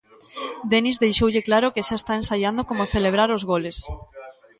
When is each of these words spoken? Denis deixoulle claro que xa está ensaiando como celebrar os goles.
Denis 0.71 0.97
deixoulle 1.03 1.41
claro 1.47 1.73
que 1.73 1.85
xa 1.87 1.95
está 1.99 2.13
ensaiando 2.17 2.61
como 2.69 2.91
celebrar 2.95 3.29
os 3.37 3.43
goles. 3.51 3.77